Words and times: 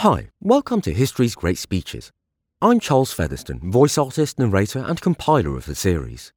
Hi, 0.00 0.30
welcome 0.40 0.80
to 0.80 0.94
History's 0.94 1.34
Great 1.34 1.58
Speeches. 1.58 2.10
I'm 2.62 2.80
Charles 2.80 3.12
Featherstone, 3.12 3.70
voice 3.70 3.98
artist, 3.98 4.38
narrator, 4.38 4.78
and 4.78 4.98
compiler 4.98 5.58
of 5.58 5.66
the 5.66 5.74
series. 5.74 6.32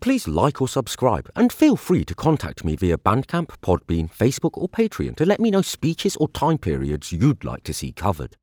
Please 0.00 0.26
like 0.26 0.62
or 0.62 0.68
subscribe, 0.68 1.28
and 1.36 1.52
feel 1.52 1.76
free 1.76 2.06
to 2.06 2.14
contact 2.14 2.64
me 2.64 2.76
via 2.76 2.96
Bandcamp, 2.96 3.48
Podbean, 3.60 4.10
Facebook, 4.10 4.52
or 4.54 4.70
Patreon 4.70 5.16
to 5.16 5.26
let 5.26 5.38
me 5.38 5.50
know 5.50 5.60
speeches 5.60 6.16
or 6.16 6.28
time 6.28 6.56
periods 6.56 7.12
you'd 7.12 7.44
like 7.44 7.62
to 7.64 7.74
see 7.74 7.92
covered. 7.92 8.38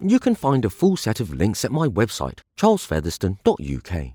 You 0.00 0.18
can 0.18 0.34
find 0.34 0.64
a 0.64 0.70
full 0.70 0.96
set 0.96 1.20
of 1.20 1.34
links 1.34 1.62
at 1.62 1.70
my 1.70 1.86
website, 1.86 2.38
charlesfeatherstone.uk. 2.58 4.12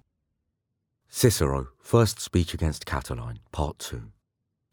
Cicero, 1.09 1.67
First 1.79 2.19
Speech 2.19 2.55
Against 2.55 2.87
Catiline, 2.87 3.37
Part 3.51 3.77
2. 3.77 4.01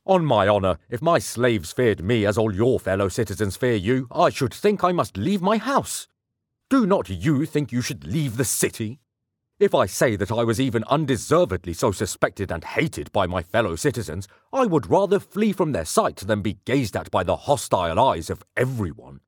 On 0.08 0.24
my 0.24 0.48
honour, 0.48 0.78
if 0.88 1.02
my 1.02 1.18
slaves 1.18 1.70
feared 1.70 2.02
me 2.02 2.24
as 2.24 2.38
all 2.38 2.54
your 2.54 2.80
fellow 2.80 3.10
citizens 3.10 3.58
fear 3.58 3.74
you, 3.74 4.08
I 4.10 4.30
should 4.30 4.54
think 4.54 4.82
I 4.82 4.90
must 4.90 5.18
leave 5.18 5.42
my 5.42 5.58
house. 5.58 6.08
Do 6.70 6.86
not 6.86 7.10
you 7.10 7.44
think 7.44 7.72
you 7.72 7.82
should 7.82 8.06
leave 8.06 8.38
the 8.38 8.44
city? 8.46 9.00
If 9.60 9.74
I 9.74 9.84
say 9.84 10.16
that 10.16 10.32
I 10.32 10.44
was 10.44 10.58
even 10.58 10.82
undeservedly 10.84 11.74
so 11.74 11.92
suspected 11.92 12.50
and 12.50 12.64
hated 12.64 13.12
by 13.12 13.26
my 13.26 13.42
fellow 13.42 13.76
citizens, 13.76 14.26
I 14.50 14.64
would 14.64 14.88
rather 14.88 15.20
flee 15.20 15.52
from 15.52 15.72
their 15.72 15.84
sight 15.84 16.16
than 16.16 16.40
be 16.40 16.56
gazed 16.64 16.96
at 16.96 17.10
by 17.10 17.22
the 17.22 17.36
hostile 17.36 18.00
eyes 18.00 18.30
of 18.30 18.42
everyone. 18.56 19.20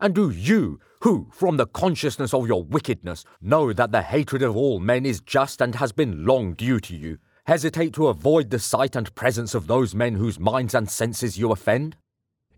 And 0.00 0.12
do 0.12 0.30
you, 0.30 0.80
who, 1.02 1.28
from 1.30 1.56
the 1.56 1.68
consciousness 1.68 2.34
of 2.34 2.48
your 2.48 2.64
wickedness, 2.64 3.24
know 3.40 3.72
that 3.72 3.92
the 3.92 4.02
hatred 4.02 4.42
of 4.42 4.56
all 4.56 4.80
men 4.80 5.06
is 5.06 5.20
just 5.20 5.60
and 5.62 5.76
has 5.76 5.92
been 5.92 6.26
long 6.26 6.54
due 6.54 6.80
to 6.80 6.96
you, 6.96 7.18
hesitate 7.46 7.92
to 7.92 8.08
avoid 8.08 8.50
the 8.50 8.58
sight 8.58 8.96
and 8.96 9.14
presence 9.14 9.54
of 9.54 9.68
those 9.68 9.94
men 9.94 10.16
whose 10.16 10.40
minds 10.40 10.74
and 10.74 10.90
senses 10.90 11.38
you 11.38 11.52
offend? 11.52 11.96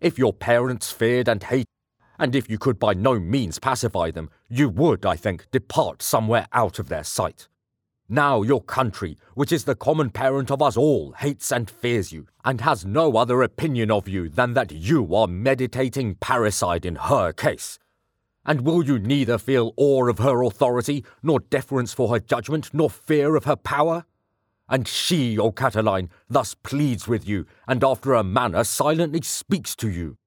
If 0.01 0.17
your 0.17 0.33
parents 0.33 0.91
feared 0.91 1.27
and 1.27 1.43
hated, 1.43 1.67
and 2.17 2.35
if 2.35 2.49
you 2.49 2.57
could 2.57 2.79
by 2.79 2.95
no 2.95 3.19
means 3.19 3.59
pacify 3.59 4.09
them, 4.09 4.31
you 4.49 4.67
would, 4.67 5.05
I 5.05 5.15
think, 5.15 5.45
depart 5.51 6.01
somewhere 6.01 6.47
out 6.53 6.79
of 6.79 6.89
their 6.89 7.03
sight. 7.03 7.47
Now 8.09 8.41
your 8.41 8.63
country, 8.63 9.15
which 9.35 9.51
is 9.51 9.65
the 9.65 9.75
common 9.75 10.09
parent 10.09 10.49
of 10.49 10.59
us 10.59 10.75
all, 10.75 11.11
hates 11.11 11.51
and 11.51 11.69
fears 11.69 12.11
you, 12.11 12.25
and 12.43 12.61
has 12.61 12.83
no 12.83 13.15
other 13.15 13.43
opinion 13.43 13.91
of 13.91 14.07
you 14.07 14.27
than 14.27 14.55
that 14.55 14.71
you 14.71 15.13
are 15.13 15.27
meditating 15.27 16.15
parricide 16.15 16.83
in 16.83 16.95
her 16.95 17.31
case. 17.31 17.77
And 18.43 18.61
will 18.61 18.83
you 18.83 18.97
neither 18.97 19.37
feel 19.37 19.73
awe 19.77 20.09
of 20.09 20.17
her 20.17 20.41
authority, 20.41 21.05
nor 21.21 21.41
deference 21.41 21.93
for 21.93 22.09
her 22.09 22.19
judgment, 22.19 22.71
nor 22.73 22.89
fear 22.89 23.35
of 23.35 23.45
her 23.45 23.55
power? 23.55 24.05
And 24.69 24.87
she, 24.87 25.37
O 25.37 25.51
Catiline, 25.51 26.09
thus 26.29 26.53
pleads 26.53 27.07
with 27.07 27.27
you, 27.27 27.47
and 27.67 27.83
after 27.83 28.13
a 28.13 28.23
manner 28.23 28.63
silently 28.63 29.21
speaks 29.21 29.75
to 29.77 29.89
you. 29.89 30.17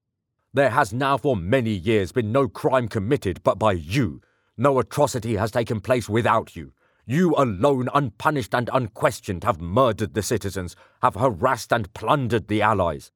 There 0.52 0.70
has 0.70 0.92
now 0.92 1.16
for 1.16 1.36
many 1.36 1.70
years 1.70 2.12
been 2.12 2.32
no 2.32 2.48
crime 2.48 2.88
committed 2.88 3.42
but 3.42 3.58
by 3.58 3.72
you. 3.72 4.20
No 4.58 4.78
atrocity 4.80 5.36
has 5.36 5.50
taken 5.50 5.80
place 5.80 6.08
without 6.08 6.56
you. 6.56 6.72
You 7.06 7.34
alone, 7.36 7.88
unpunished 7.94 8.54
and 8.54 8.68
unquestioned, 8.72 9.44
have 9.44 9.60
murdered 9.60 10.14
the 10.14 10.22
citizens, 10.22 10.76
have 11.02 11.14
harassed 11.14 11.72
and 11.72 11.92
plundered 11.94 12.48
the 12.48 12.62
allies. 12.62 13.10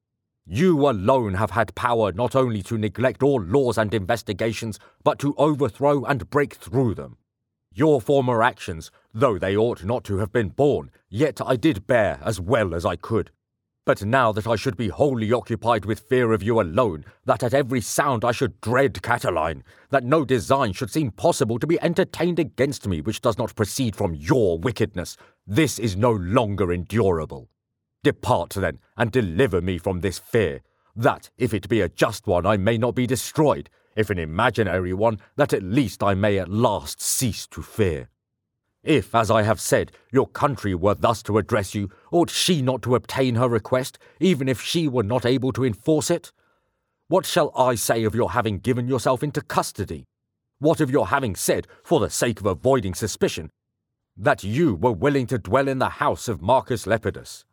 You 0.45 0.89
alone 0.89 1.33
have 1.35 1.51
had 1.51 1.75
power 1.75 2.11
not 2.13 2.35
only 2.35 2.61
to 2.63 2.77
neglect 2.77 3.21
all 3.21 3.41
laws 3.41 3.77
and 3.77 3.93
investigations, 3.93 4.79
but 5.03 5.19
to 5.19 5.35
overthrow 5.37 6.05
and 6.05 6.29
break 6.29 6.55
through 6.55 6.95
them. 6.95 7.17
Your 7.77 8.01
former 8.01 8.41
actions, 8.41 8.89
though 9.13 9.37
they 9.37 9.55
ought 9.55 9.83
not 9.83 10.03
to 10.05 10.17
have 10.17 10.31
been 10.31 10.49
borne, 10.49 10.89
yet 11.11 11.39
I 11.45 11.55
did 11.55 11.85
bear 11.85 12.19
as 12.23 12.41
well 12.41 12.73
as 12.73 12.87
I 12.87 12.95
could. 12.95 13.29
But 13.85 14.03
now 14.03 14.31
that 14.31 14.47
I 14.47 14.55
should 14.55 14.75
be 14.75 14.87
wholly 14.87 15.31
occupied 15.31 15.85
with 15.85 15.99
fear 15.99 16.33
of 16.33 16.41
you 16.41 16.59
alone, 16.59 17.05
that 17.25 17.43
at 17.43 17.53
every 17.53 17.81
sound 17.81 18.25
I 18.25 18.31
should 18.31 18.59
dread 18.61 18.95
Catiline, 19.03 19.61
that 19.91 20.03
no 20.03 20.25
design 20.25 20.73
should 20.73 20.89
seem 20.89 21.11
possible 21.11 21.59
to 21.59 21.67
be 21.67 21.79
entertained 21.79 22.39
against 22.39 22.87
me 22.87 22.99
which 22.99 23.21
does 23.21 23.37
not 23.37 23.55
proceed 23.55 23.95
from 23.95 24.15
your 24.15 24.57
wickedness, 24.57 25.15
this 25.45 25.77
is 25.77 25.95
no 25.95 26.09
longer 26.13 26.73
endurable. 26.73 27.47
Depart 28.03 28.55
then, 28.55 28.79
and 28.97 29.11
deliver 29.11 29.61
me 29.61 29.77
from 29.77 30.01
this 30.01 30.17
fear, 30.17 30.61
that, 30.95 31.29
if 31.37 31.53
it 31.53 31.69
be 31.69 31.81
a 31.81 31.89
just 31.89 32.25
one, 32.25 32.47
I 32.47 32.57
may 32.57 32.79
not 32.79 32.95
be 32.95 33.05
destroyed, 33.05 33.69
if 33.97 34.11
an 34.11 34.19
imaginary 34.19 34.93
one, 34.93 35.19
that 35.35 35.51
at 35.51 35.63
least 35.63 36.03
I 36.03 36.13
may 36.13 36.37
at 36.37 36.47
last 36.47 37.01
cease 37.01 37.47
to 37.47 37.63
fear. 37.63 38.09
If, 38.83 39.13
as 39.15 39.29
I 39.31 39.41
have 39.41 39.59
said, 39.59 39.91
your 40.13 40.27
country 40.27 40.75
were 40.75 40.93
thus 40.93 41.23
to 41.23 41.39
address 41.39 41.73
you, 41.73 41.89
ought 42.11 42.29
she 42.29 42.61
not 42.61 42.83
to 42.83 42.95
obtain 42.95 43.35
her 43.35 43.49
request, 43.49 43.97
even 44.19 44.47
if 44.47 44.61
she 44.61 44.87
were 44.87 45.03
not 45.03 45.25
able 45.25 45.51
to 45.53 45.65
enforce 45.65 46.11
it? 46.11 46.31
What 47.07 47.25
shall 47.25 47.51
I 47.57 47.73
say 47.73 48.03
of 48.03 48.13
your 48.13 48.31
having 48.31 48.59
given 48.59 48.87
yourself 48.87 49.23
into 49.23 49.41
custody? 49.41 50.05
What 50.59 50.79
of 50.79 50.91
your 50.91 51.07
having 51.07 51.35
said, 51.35 51.67
for 51.83 51.99
the 51.99 52.11
sake 52.11 52.39
of 52.39 52.45
avoiding 52.45 52.93
suspicion, 52.93 53.49
that 54.15 54.43
you 54.43 54.75
were 54.75 54.91
willing 54.91 55.25
to 55.27 55.39
dwell 55.39 55.67
in 55.67 55.79
the 55.79 55.89
house 55.89 56.27
of 56.27 56.41
Marcus 56.41 56.85
Lepidus? 56.85 57.45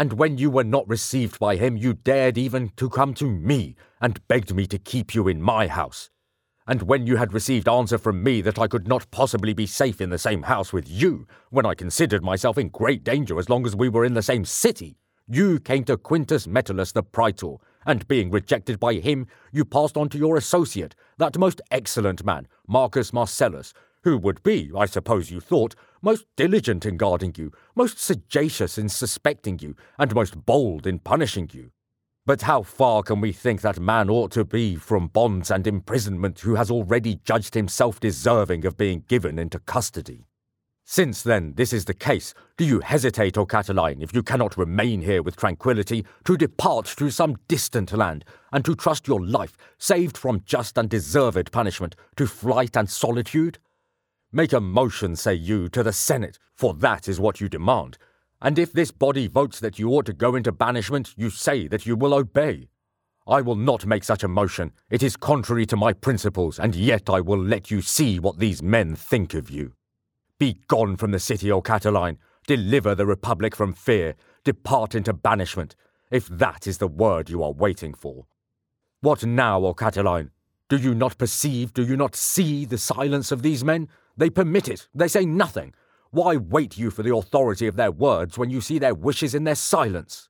And 0.00 0.14
when 0.14 0.38
you 0.38 0.50
were 0.50 0.64
not 0.64 0.88
received 0.88 1.38
by 1.38 1.56
him, 1.56 1.76
you 1.76 1.92
dared 1.92 2.38
even 2.38 2.70
to 2.78 2.88
come 2.88 3.12
to 3.12 3.26
me, 3.26 3.76
and 4.00 4.26
begged 4.28 4.54
me 4.54 4.66
to 4.68 4.78
keep 4.78 5.14
you 5.14 5.28
in 5.28 5.42
my 5.42 5.66
house. 5.66 6.08
And 6.66 6.80
when 6.80 7.06
you 7.06 7.16
had 7.16 7.34
received 7.34 7.68
answer 7.68 7.98
from 7.98 8.22
me 8.22 8.40
that 8.40 8.58
I 8.58 8.66
could 8.66 8.88
not 8.88 9.10
possibly 9.10 9.52
be 9.52 9.66
safe 9.66 10.00
in 10.00 10.08
the 10.08 10.16
same 10.16 10.44
house 10.44 10.72
with 10.72 10.88
you, 10.88 11.26
when 11.50 11.66
I 11.66 11.74
considered 11.74 12.24
myself 12.24 12.56
in 12.56 12.70
great 12.70 13.04
danger 13.04 13.38
as 13.38 13.50
long 13.50 13.66
as 13.66 13.76
we 13.76 13.90
were 13.90 14.06
in 14.06 14.14
the 14.14 14.22
same 14.22 14.46
city, 14.46 14.96
you 15.28 15.60
came 15.60 15.84
to 15.84 15.98
Quintus 15.98 16.46
Metellus 16.46 16.92
the 16.92 17.02
praetor, 17.02 17.56
and 17.84 18.08
being 18.08 18.30
rejected 18.30 18.80
by 18.80 18.94
him, 18.94 19.26
you 19.52 19.66
passed 19.66 19.98
on 19.98 20.08
to 20.08 20.18
your 20.18 20.38
associate, 20.38 20.94
that 21.18 21.36
most 21.36 21.60
excellent 21.70 22.24
man, 22.24 22.48
Marcus 22.66 23.12
Marcellus, 23.12 23.74
who 24.02 24.16
would 24.18 24.42
be, 24.42 24.70
I 24.76 24.86
suppose 24.86 25.30
you 25.30 25.40
thought, 25.40 25.74
most 26.02 26.24
diligent 26.36 26.86
in 26.86 26.96
guarding 26.96 27.34
you, 27.36 27.52
most 27.74 27.98
sagacious 27.98 28.78
in 28.78 28.88
suspecting 28.88 29.58
you, 29.60 29.76
and 29.98 30.14
most 30.14 30.46
bold 30.46 30.86
in 30.86 30.98
punishing 30.98 31.50
you. 31.52 31.70
But 32.26 32.42
how 32.42 32.62
far 32.62 33.02
can 33.02 33.20
we 33.20 33.32
think 33.32 33.60
that 33.62 33.80
man 33.80 34.08
ought 34.08 34.30
to 34.32 34.44
be 34.44 34.76
from 34.76 35.08
bonds 35.08 35.50
and 35.50 35.66
imprisonment 35.66 36.40
who 36.40 36.54
has 36.54 36.70
already 36.70 37.16
judged 37.24 37.54
himself 37.54 37.98
deserving 37.98 38.64
of 38.66 38.76
being 38.76 39.04
given 39.08 39.38
into 39.38 39.58
custody? 39.58 40.26
Since 40.84 41.22
then 41.22 41.54
this 41.56 41.72
is 41.72 41.84
the 41.84 41.94
case, 41.94 42.34
do 42.56 42.64
you 42.64 42.80
hesitate, 42.80 43.38
O 43.38 43.46
Catiline, 43.46 44.02
if 44.02 44.14
you 44.14 44.22
cannot 44.22 44.56
remain 44.56 45.02
here 45.02 45.22
with 45.22 45.36
tranquillity, 45.36 46.04
to 46.24 46.36
depart 46.36 46.86
to 46.98 47.10
some 47.10 47.36
distant 47.48 47.92
land, 47.92 48.24
and 48.52 48.64
to 48.64 48.74
trust 48.74 49.06
your 49.06 49.24
life, 49.24 49.56
saved 49.78 50.18
from 50.18 50.42
just 50.44 50.76
and 50.76 50.90
deserved 50.90 51.52
punishment, 51.52 51.94
to 52.16 52.26
flight 52.26 52.76
and 52.76 52.90
solitude? 52.90 53.58
Make 54.32 54.52
a 54.52 54.60
motion, 54.60 55.16
say 55.16 55.34
you, 55.34 55.68
to 55.70 55.82
the 55.82 55.92
Senate, 55.92 56.38
for 56.54 56.72
that 56.74 57.08
is 57.08 57.18
what 57.18 57.40
you 57.40 57.48
demand. 57.48 57.98
And 58.40 58.60
if 58.60 58.72
this 58.72 58.92
body 58.92 59.26
votes 59.26 59.58
that 59.58 59.80
you 59.80 59.90
ought 59.90 60.06
to 60.06 60.12
go 60.12 60.36
into 60.36 60.52
banishment, 60.52 61.14
you 61.16 61.30
say 61.30 61.66
that 61.66 61.84
you 61.84 61.96
will 61.96 62.14
obey. 62.14 62.68
I 63.26 63.40
will 63.40 63.56
not 63.56 63.86
make 63.86 64.04
such 64.04 64.22
a 64.22 64.28
motion. 64.28 64.70
It 64.88 65.02
is 65.02 65.16
contrary 65.16 65.66
to 65.66 65.76
my 65.76 65.92
principles, 65.92 66.60
and 66.60 66.76
yet 66.76 67.10
I 67.10 67.20
will 67.20 67.42
let 67.42 67.72
you 67.72 67.82
see 67.82 68.20
what 68.20 68.38
these 68.38 68.62
men 68.62 68.94
think 68.94 69.34
of 69.34 69.50
you. 69.50 69.72
Be 70.38 70.60
gone 70.68 70.96
from 70.96 71.10
the 71.10 71.18
city, 71.18 71.50
O 71.50 71.60
Catiline. 71.60 72.16
Deliver 72.46 72.94
the 72.94 73.06
Republic 73.06 73.56
from 73.56 73.72
fear. 73.72 74.14
Depart 74.44 74.94
into 74.94 75.12
banishment, 75.12 75.74
if 76.12 76.28
that 76.28 76.68
is 76.68 76.78
the 76.78 76.88
word 76.88 77.28
you 77.28 77.42
are 77.42 77.52
waiting 77.52 77.94
for. 77.94 78.26
What 79.00 79.24
now, 79.24 79.64
O 79.64 79.74
Catiline? 79.74 80.30
Do 80.68 80.76
you 80.76 80.94
not 80.94 81.18
perceive, 81.18 81.74
do 81.74 81.84
you 81.84 81.96
not 81.96 82.14
see 82.14 82.64
the 82.64 82.78
silence 82.78 83.32
of 83.32 83.42
these 83.42 83.64
men? 83.64 83.88
They 84.16 84.30
permit 84.30 84.68
it. 84.68 84.88
They 84.94 85.08
say 85.08 85.24
nothing. 85.24 85.74
Why 86.10 86.36
wait 86.36 86.76
you 86.76 86.90
for 86.90 87.02
the 87.02 87.14
authority 87.14 87.66
of 87.66 87.76
their 87.76 87.92
words 87.92 88.36
when 88.36 88.50
you 88.50 88.60
see 88.60 88.78
their 88.78 88.94
wishes 88.94 89.34
in 89.34 89.44
their 89.44 89.54
silence? 89.54 90.28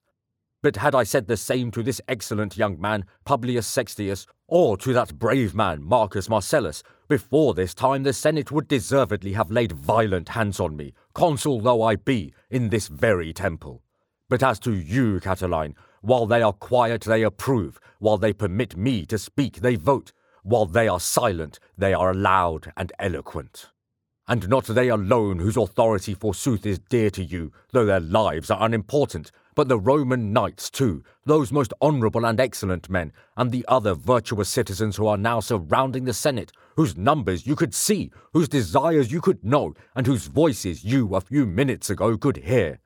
But 0.63 0.77
had 0.77 0.95
I 0.95 1.05
said 1.05 1.27
the 1.27 1.39
same 1.39 1.71
to 1.71 1.83
this 1.83 2.03
excellent 2.07 2.59
young 2.59 2.79
man, 2.79 3.07
Publius 3.25 3.67
Sestius, 3.67 4.27
or 4.47 4.77
to 4.77 4.93
that 4.93 5.19
brave 5.19 5.55
man, 5.55 5.83
Marcus 5.83 6.29
Marcellus, 6.29 6.83
before 7.09 7.55
this 7.55 7.73
time 7.73 8.03
the 8.03 8.13
Senate 8.13 8.53
would 8.53 8.69
deservedly 8.69 9.33
have 9.33 9.51
laid 9.51 9.73
violent 9.73 10.29
hands 10.29 10.61
on 10.61 10.77
me, 10.77 10.93
consul 11.15 11.61
though 11.61 11.83
I 11.83 11.97
be, 11.97 12.35
in 12.51 12.69
this 12.69 12.89
very 12.89 13.33
temple. 13.33 13.83
But 14.29 14.43
as 14.43 14.59
to 14.61 14.73
you, 14.73 15.19
Catiline, 15.19 15.75
while 16.03 16.27
they 16.27 16.43
are 16.43 16.53
quiet, 16.53 17.03
they 17.03 17.23
approve, 17.23 17.81
while 17.99 18.19
they 18.19 18.33
permit 18.33 18.77
me 18.77 19.07
to 19.07 19.19
speak, 19.19 19.57
they 19.57 19.77
vote, 19.77 20.13
while 20.43 20.67
they 20.67 20.89
are 20.89 21.01
silent, 21.01 21.59
they 21.77 21.95
are 21.95 22.15
loud 22.15 22.73
and 22.77 22.93
eloquent 22.99 23.71
and 24.31 24.49
not 24.49 24.65
they 24.67 24.89
alone 24.89 25.41
whose 25.41 25.57
authority 25.57 26.15
forsooth 26.15 26.65
is 26.65 26.79
dear 26.79 27.11
to 27.11 27.25
you, 27.25 27.51
though 27.73 27.85
their 27.85 27.99
lives 27.99 28.49
are 28.49 28.65
unimportant, 28.65 29.33
but 29.57 29.67
the 29.67 29.77
Roman 29.77 30.33
knights 30.33 30.71
too, 30.71 31.03
those 31.25 31.51
most 31.51 31.75
honourable 31.83 32.25
and 32.25 32.39
excellent 32.39 32.89
men, 32.89 33.13
and 33.37 33.51
the 33.51 33.65
other 33.67 33.93
virtuous 33.93 34.49
citizens 34.49 34.95
who 34.95 35.09
are 35.09 35.17
now 35.17 35.41
surrounding 35.41 36.05
the 36.05 36.15
Senate, 36.15 36.53
whose 36.77 36.97
numbers 36.97 37.45
you 37.45 37.57
could 37.57 37.75
see, 37.75 38.13
whose 38.33 38.49
desires 38.49 39.11
you 39.11 39.21
could 39.21 39.43
know, 39.43 39.75
and 39.97 40.07
whose 40.07 40.29
voices 40.29 40.85
you 40.85 41.13
a 41.17 41.21
few 41.21 41.45
minutes 41.45 41.91
ago 41.91 42.17
could 42.17 42.37
hear. 42.37 42.79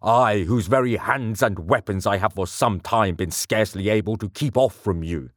I, 0.00 0.42
whose 0.42 0.68
very 0.68 0.94
hands 0.94 1.42
and 1.42 1.68
weapons 1.68 2.06
I 2.06 2.18
have 2.18 2.34
for 2.34 2.46
some 2.46 2.78
time 2.78 3.16
been 3.16 3.32
scarcely 3.32 3.88
able 3.88 4.16
to 4.18 4.28
keep 4.28 4.56
off 4.56 4.76
from 4.76 5.02
you. 5.02 5.30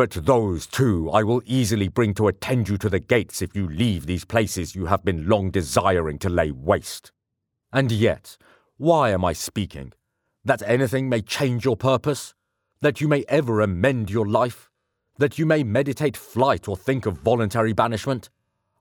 But 0.00 0.12
those 0.12 0.66
too 0.66 1.10
I 1.10 1.22
will 1.22 1.42
easily 1.44 1.88
bring 1.88 2.14
to 2.14 2.28
attend 2.28 2.70
you 2.70 2.78
to 2.78 2.88
the 2.88 2.98
gates 2.98 3.42
if 3.42 3.54
you 3.54 3.68
leave 3.68 4.06
these 4.06 4.24
places 4.24 4.74
you 4.74 4.86
have 4.86 5.04
been 5.04 5.28
long 5.28 5.50
desiring 5.50 6.18
to 6.20 6.30
lay 6.30 6.50
waste. 6.50 7.12
And 7.70 7.92
yet, 7.92 8.38
why 8.78 9.10
am 9.10 9.26
I 9.26 9.34
speaking? 9.34 9.92
That 10.42 10.62
anything 10.64 11.10
may 11.10 11.20
change 11.20 11.66
your 11.66 11.76
purpose? 11.76 12.32
That 12.80 13.02
you 13.02 13.08
may 13.08 13.26
ever 13.28 13.60
amend 13.60 14.08
your 14.08 14.26
life? 14.26 14.70
That 15.18 15.38
you 15.38 15.44
may 15.44 15.62
meditate 15.62 16.16
flight 16.16 16.66
or 16.66 16.78
think 16.78 17.04
of 17.04 17.18
voluntary 17.18 17.74
banishment? 17.74 18.30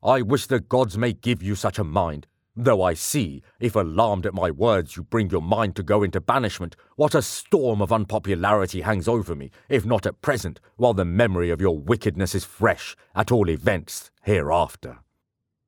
I 0.01 0.21
wish 0.21 0.45
the 0.45 0.61
gods 0.61 0.97
may 0.97 1.11
give 1.11 1.43
you 1.43 1.55
such 1.55 1.79
a 1.79 1.83
mind, 1.83 2.27
though 2.63 2.81
I 2.81 2.93
see, 2.93 3.41
if 3.61 3.75
alarmed 3.75 4.25
at 4.25 4.33
my 4.33 4.51
words 4.51 4.97
you 4.97 5.03
bring 5.03 5.29
your 5.29 5.41
mind 5.41 5.77
to 5.77 5.83
go 5.83 6.03
into 6.03 6.19
banishment, 6.19 6.75
what 6.97 7.15
a 7.15 7.21
storm 7.21 7.81
of 7.81 7.93
unpopularity 7.93 8.81
hangs 8.81 9.07
over 9.07 9.33
me, 9.33 9.49
if 9.69 9.85
not 9.85 10.05
at 10.05 10.21
present, 10.21 10.59
while 10.75 10.93
the 10.93 11.05
memory 11.05 11.51
of 11.51 11.61
your 11.61 11.77
wickedness 11.77 12.35
is 12.35 12.43
fresh, 12.43 12.97
at 13.15 13.31
all 13.31 13.49
events, 13.49 14.11
hereafter. 14.23 14.99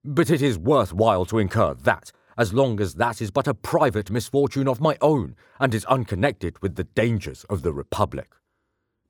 But 0.04 0.30
it 0.30 0.42
is 0.42 0.58
worth 0.58 0.92
while 0.92 1.24
to 1.26 1.40
incur 1.40 1.76
that, 1.76 2.12
as 2.38 2.54
long 2.54 2.82
as 2.82 2.96
that 2.96 3.22
is 3.22 3.32
but 3.32 3.48
a 3.48 3.54
private 3.54 4.12
misfortune 4.12 4.68
of 4.68 4.82
my 4.82 4.98
own, 5.00 5.36
and 5.62 5.74
is 5.74 5.86
unconnected 5.86 6.62
with 6.62 6.76
the 6.76 6.84
dangers 6.84 7.46
of 7.46 7.62
the 7.62 7.72
Republic. 7.72 8.34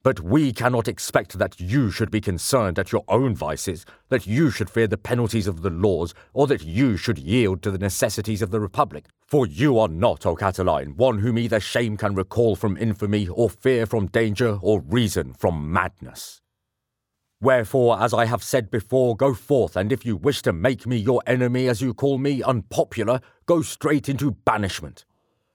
But 0.03 0.19
we 0.19 0.51
cannot 0.51 0.87
expect 0.87 1.37
that 1.37 1.59
you 1.59 1.91
should 1.91 2.09
be 2.09 2.21
concerned 2.21 2.79
at 2.79 2.91
your 2.91 3.03
own 3.07 3.35
vices, 3.35 3.85
that 4.09 4.25
you 4.25 4.49
should 4.49 4.67
fear 4.67 4.87
the 4.87 4.97
penalties 4.97 5.45
of 5.45 5.61
the 5.61 5.69
laws, 5.69 6.15
or 6.33 6.47
that 6.47 6.63
you 6.63 6.97
should 6.97 7.19
yield 7.19 7.61
to 7.61 7.69
the 7.69 7.77
necessities 7.77 8.41
of 8.41 8.49
the 8.49 8.59
Republic. 8.59 9.05
For 9.27 9.45
you 9.45 9.77
are 9.77 9.87
not, 9.87 10.25
O 10.25 10.35
Catiline, 10.35 10.95
one 10.95 11.19
whom 11.19 11.37
either 11.37 11.59
shame 11.59 11.97
can 11.97 12.15
recall 12.15 12.55
from 12.55 12.77
infamy, 12.77 13.27
or 13.27 13.47
fear 13.47 13.85
from 13.85 14.07
danger, 14.07 14.57
or 14.63 14.81
reason 14.81 15.33
from 15.33 15.71
madness. 15.71 16.41
Wherefore, 17.39 18.01
as 18.01 18.11
I 18.11 18.25
have 18.25 18.43
said 18.43 18.71
before, 18.71 19.15
go 19.15 19.35
forth, 19.35 19.75
and 19.75 19.91
if 19.91 20.03
you 20.03 20.15
wish 20.15 20.41
to 20.43 20.53
make 20.53 20.87
me 20.87 20.97
your 20.97 21.21
enemy, 21.27 21.67
as 21.67 21.79
you 21.79 21.93
call 21.93 22.17
me, 22.17 22.41
unpopular, 22.41 23.21
go 23.45 23.61
straight 23.61 24.09
into 24.09 24.31
banishment. 24.31 25.05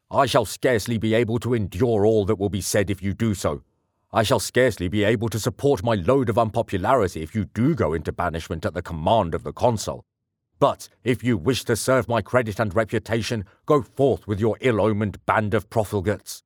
I 0.08 0.26
shall 0.26 0.44
scarcely 0.44 0.98
be 0.98 1.14
able 1.14 1.40
to 1.40 1.54
endure 1.54 2.06
all 2.06 2.24
that 2.26 2.38
will 2.38 2.48
be 2.48 2.60
said 2.60 2.90
if 2.90 3.02
you 3.02 3.12
do 3.12 3.34
so, 3.34 3.62
I 4.12 4.22
shall 4.22 4.40
scarcely 4.40 4.88
be 4.88 5.04
able 5.04 5.28
to 5.30 5.40
support 5.40 5.82
my 5.82 5.94
load 5.94 6.28
of 6.28 6.38
unpopularity 6.38 7.22
if 7.22 7.34
you 7.34 7.44
do 7.44 7.74
go 7.74 7.92
into 7.92 8.12
banishment 8.12 8.64
at 8.64 8.72
the 8.72 8.82
command 8.82 9.34
of 9.34 9.42
the 9.42 9.52
consul. 9.52 10.04
But 10.58 10.88
if 11.04 11.22
you 11.22 11.36
wish 11.36 11.64
to 11.64 11.76
serve 11.76 12.08
my 12.08 12.22
credit 12.22 12.58
and 12.60 12.74
reputation, 12.74 13.44
go 13.66 13.82
forth 13.82 14.26
with 14.26 14.40
your 14.40 14.56
ill 14.60 14.80
omened 14.80 15.24
band 15.26 15.54
of 15.54 15.68
profligates. 15.68 16.42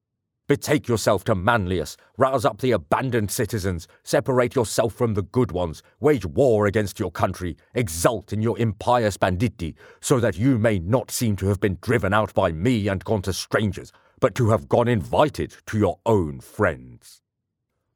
Betake 0.48 0.88
yourself 0.88 1.22
to 1.24 1.34
Manlius, 1.36 1.96
rouse 2.16 2.44
up 2.44 2.60
the 2.60 2.72
abandoned 2.72 3.30
citizens, 3.30 3.86
separate 4.02 4.56
yourself 4.56 4.92
from 4.92 5.14
the 5.14 5.22
good 5.22 5.52
ones, 5.52 5.80
wage 6.00 6.26
war 6.26 6.66
against 6.66 6.98
your 6.98 7.12
country, 7.12 7.56
exult 7.74 8.32
in 8.32 8.42
your 8.42 8.58
impious 8.58 9.16
banditti, 9.16 9.76
so 10.00 10.18
that 10.18 10.36
you 10.36 10.58
may 10.58 10.80
not 10.80 11.12
seem 11.12 11.36
to 11.36 11.46
have 11.46 11.60
been 11.60 11.78
driven 11.80 12.12
out 12.12 12.34
by 12.34 12.50
me 12.50 12.88
and 12.88 13.04
gone 13.04 13.22
to 13.22 13.32
strangers, 13.32 13.92
but 14.18 14.34
to 14.34 14.50
have 14.50 14.68
gone 14.68 14.88
invited 14.88 15.54
to 15.66 15.78
your 15.78 16.00
own 16.04 16.40
friends. 16.40 17.22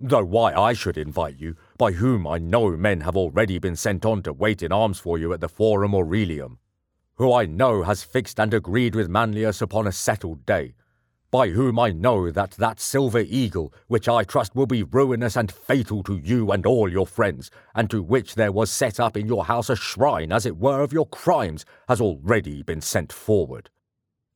Though 0.00 0.25
why 0.25 0.52
I 0.52 0.73
should 0.73 0.99
invite 0.99 1.38
you, 1.38 1.56
by 1.79 1.93
whom 1.93 2.26
I 2.26 2.38
know 2.38 2.76
men 2.76 3.00
have 3.00 3.17
already 3.17 3.58
been 3.58 3.76
sent 3.76 4.05
on 4.05 4.23
to 4.25 4.32
wait 4.32 4.62
in 4.62 4.73
arms 4.73 4.99
for 4.99 5.19
you 5.19 5.32
at 5.32 5.41
the 5.41 5.49
Forum 5.49 5.94
Aurelium, 5.94 6.58
who 7.14 7.32
I 7.32 7.46
know 7.46 7.85
has 7.85 8.02
fixed 8.02 8.41
and 8.41 8.52
agreed 8.52 8.94
with 8.94 9.08
Manlius 9.08 9.62
upon 9.62 9.87
a 9.87 9.93
settled 9.93 10.44
day, 10.44 10.75
by 11.31 11.49
whom 11.49 11.79
I 11.79 11.91
know 11.91 12.31
that 12.31 12.52
that 12.52 12.81
silver 12.81 13.20
eagle, 13.20 13.73
which 13.87 14.08
I 14.08 14.25
trust 14.25 14.55
will 14.55 14.67
be 14.67 14.82
ruinous 14.82 15.37
and 15.37 15.50
fatal 15.50 16.02
to 16.02 16.17
you 16.17 16.50
and 16.50 16.67
all 16.67 16.88
your 16.88 17.06
friends, 17.06 17.50
and 17.75 17.88
to 17.91 18.02
which 18.02 18.35
there 18.35 18.52
was 18.52 18.70
set 18.70 19.00
up 19.00 19.17
in 19.17 19.26
your 19.26 19.44
house 19.46 19.70
a 19.70 19.76
shrine, 19.76 20.32
as 20.32 20.44
it 20.44 20.56
were, 20.56 20.82
of 20.82 20.93
your 20.93 21.06
crimes, 21.06 21.64
has 21.88 22.00
already 22.00 22.62
been 22.62 22.81
sent 22.81 23.12
forward. 23.12 23.70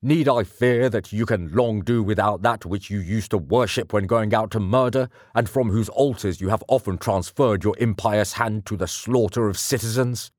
Need 0.00 0.28
I 0.28 0.44
fear 0.44 0.88
that 0.90 1.12
you 1.12 1.26
can 1.26 1.50
long 1.52 1.80
do 1.80 2.04
without 2.04 2.42
that 2.42 2.64
which 2.64 2.88
you 2.88 3.00
used 3.00 3.32
to 3.32 3.38
worship 3.38 3.92
when 3.92 4.06
going 4.06 4.32
out 4.32 4.52
to 4.52 4.60
murder, 4.60 5.08
and 5.34 5.48
from 5.48 5.70
whose 5.70 5.88
altars 5.88 6.40
you 6.40 6.50
have 6.50 6.62
often 6.68 6.98
transferred 6.98 7.64
your 7.64 7.76
impious 7.78 8.34
hand 8.34 8.64
to 8.66 8.76
the 8.76 8.86
slaughter 8.86 9.48
of 9.48 9.58
citizens? 9.58 10.30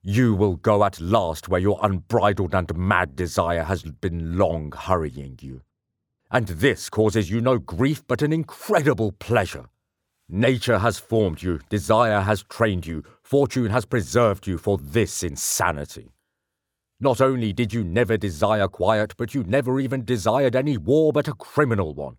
You 0.00 0.34
will 0.34 0.56
go 0.56 0.82
at 0.82 0.98
last 0.98 1.50
where 1.50 1.60
your 1.60 1.78
unbridled 1.82 2.54
and 2.54 2.74
mad 2.74 3.14
desire 3.14 3.64
has 3.64 3.82
been 3.82 4.38
long 4.38 4.72
hurrying 4.72 5.38
you. 5.42 5.60
And 6.30 6.46
this 6.46 6.88
causes 6.88 7.28
you 7.30 7.42
no 7.42 7.58
grief 7.58 8.02
but 8.08 8.22
an 8.22 8.32
incredible 8.32 9.12
pleasure. 9.12 9.66
Nature 10.26 10.78
has 10.78 10.98
formed 10.98 11.42
you, 11.42 11.60
desire 11.68 12.22
has 12.22 12.44
trained 12.44 12.86
you, 12.86 13.04
fortune 13.22 13.68
has 13.68 13.84
preserved 13.84 14.46
you 14.46 14.56
for 14.56 14.78
this 14.78 15.22
insanity. 15.22 16.14
Not 17.02 17.20
only 17.20 17.52
did 17.52 17.74
you 17.74 17.82
never 17.82 18.16
desire 18.16 18.68
quiet, 18.68 19.14
but 19.16 19.34
you 19.34 19.42
never 19.42 19.80
even 19.80 20.04
desired 20.04 20.54
any 20.54 20.76
war 20.76 21.12
but 21.12 21.26
a 21.26 21.32
criminal 21.32 21.94
one. 21.94 22.18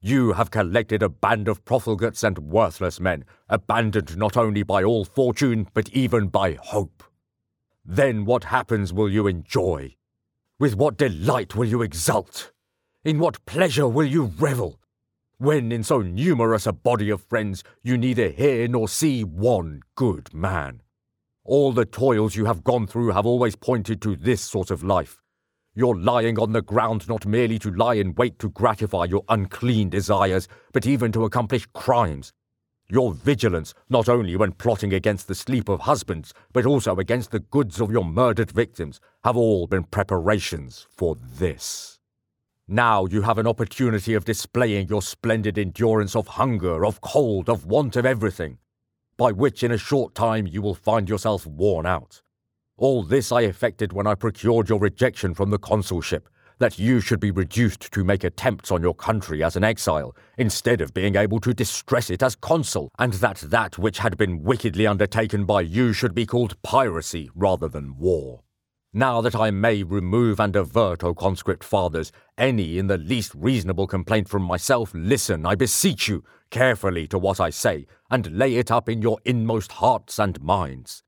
You 0.00 0.32
have 0.32 0.50
collected 0.50 1.02
a 1.02 1.10
band 1.10 1.48
of 1.48 1.66
profligates 1.66 2.24
and 2.24 2.38
worthless 2.38 2.98
men, 2.98 3.26
abandoned 3.50 4.16
not 4.16 4.34
only 4.34 4.62
by 4.62 4.82
all 4.82 5.04
fortune, 5.04 5.68
but 5.74 5.90
even 5.90 6.28
by 6.28 6.56
hope. 6.58 7.04
Then 7.84 8.24
what 8.24 8.44
happens 8.44 8.90
will 8.90 9.10
you 9.10 9.26
enjoy? 9.26 9.96
With 10.58 10.76
what 10.76 10.96
delight 10.96 11.54
will 11.54 11.66
you 11.66 11.82
exult? 11.82 12.52
In 13.04 13.18
what 13.18 13.44
pleasure 13.44 13.86
will 13.86 14.06
you 14.06 14.32
revel? 14.38 14.80
When 15.36 15.70
in 15.70 15.84
so 15.84 16.00
numerous 16.00 16.66
a 16.66 16.72
body 16.72 17.10
of 17.10 17.20
friends 17.20 17.62
you 17.82 17.98
neither 17.98 18.30
hear 18.30 18.66
nor 18.66 18.88
see 18.88 19.24
one 19.24 19.82
good 19.94 20.32
man. 20.32 20.80
All 21.48 21.70
the 21.70 21.84
toils 21.84 22.34
you 22.34 22.46
have 22.46 22.64
gone 22.64 22.88
through 22.88 23.12
have 23.12 23.24
always 23.24 23.54
pointed 23.54 24.02
to 24.02 24.16
this 24.16 24.42
sort 24.42 24.72
of 24.72 24.82
life. 24.82 25.22
You're 25.76 25.96
lying 25.96 26.40
on 26.40 26.50
the 26.50 26.60
ground 26.60 27.08
not 27.08 27.24
merely 27.24 27.56
to 27.60 27.70
lie 27.70 27.94
in 27.94 28.16
wait 28.16 28.40
to 28.40 28.50
gratify 28.50 29.04
your 29.04 29.22
unclean 29.28 29.90
desires, 29.90 30.48
but 30.72 30.86
even 30.86 31.12
to 31.12 31.24
accomplish 31.24 31.68
crimes. 31.72 32.32
Your 32.88 33.14
vigilance, 33.14 33.74
not 33.88 34.08
only 34.08 34.34
when 34.34 34.52
plotting 34.54 34.92
against 34.92 35.28
the 35.28 35.36
sleep 35.36 35.68
of 35.68 35.82
husbands, 35.82 36.34
but 36.52 36.66
also 36.66 36.96
against 36.96 37.30
the 37.30 37.38
goods 37.38 37.80
of 37.80 37.92
your 37.92 38.04
murdered 38.04 38.50
victims, 38.50 38.98
have 39.22 39.36
all 39.36 39.68
been 39.68 39.84
preparations 39.84 40.88
for 40.90 41.14
this. 41.38 42.00
Now 42.66 43.06
you 43.06 43.22
have 43.22 43.38
an 43.38 43.46
opportunity 43.46 44.14
of 44.14 44.24
displaying 44.24 44.88
your 44.88 45.02
splendid 45.02 45.58
endurance 45.58 46.16
of 46.16 46.26
hunger, 46.26 46.84
of 46.84 47.00
cold, 47.00 47.48
of 47.48 47.66
want 47.66 47.94
of 47.94 48.04
everything 48.04 48.58
by 49.16 49.32
which 49.32 49.62
in 49.62 49.72
a 49.72 49.78
short 49.78 50.14
time 50.14 50.46
you 50.46 50.60
will 50.60 50.74
find 50.74 51.08
yourself 51.08 51.46
worn 51.46 51.86
out. 51.86 52.22
All 52.76 53.02
this 53.02 53.32
I 53.32 53.42
effected 53.42 53.92
when 53.92 54.06
I 54.06 54.14
procured 54.14 54.68
your 54.68 54.78
rejection 54.78 55.34
from 55.34 55.50
the 55.50 55.58
consulship, 55.58 56.28
that 56.58 56.78
you 56.78 57.00
should 57.00 57.20
be 57.20 57.30
reduced 57.30 57.90
to 57.92 58.04
make 58.04 58.24
attempts 58.24 58.70
on 58.70 58.82
your 58.82 58.94
country 58.94 59.42
as 59.42 59.56
an 59.56 59.64
exile, 59.64 60.14
instead 60.38 60.80
of 60.80 60.94
being 60.94 61.16
able 61.16 61.40
to 61.40 61.52
distress 61.52 62.10
it 62.10 62.22
as 62.22 62.36
consul, 62.36 62.90
and 62.98 63.14
that 63.14 63.36
that 63.38 63.78
which 63.78 63.98
had 63.98 64.16
been 64.16 64.42
wickedly 64.42 64.86
undertaken 64.86 65.44
by 65.44 65.60
you 65.60 65.92
should 65.92 66.14
be 66.14 66.26
called 66.26 66.60
piracy 66.62 67.30
rather 67.34 67.68
than 67.68 67.98
war. 67.98 68.42
Now 68.98 69.20
that 69.20 69.34
I 69.34 69.50
may 69.50 69.82
remove 69.82 70.40
and 70.40 70.56
avert, 70.56 71.04
O 71.04 71.12
conscript 71.12 71.62
fathers, 71.62 72.12
any 72.38 72.78
in 72.78 72.86
the 72.86 72.96
least 72.96 73.34
reasonable 73.34 73.86
complaint 73.86 74.26
from 74.26 74.42
myself, 74.42 74.90
listen, 74.94 75.44
I 75.44 75.54
beseech 75.54 76.08
you, 76.08 76.24
carefully 76.48 77.06
to 77.08 77.18
what 77.18 77.38
I 77.38 77.50
say, 77.50 77.86
and 78.10 78.38
lay 78.38 78.54
it 78.54 78.70
up 78.70 78.88
in 78.88 79.02
your 79.02 79.18
inmost 79.26 79.72
hearts 79.72 80.18
and 80.18 80.40
minds. 80.40 81.02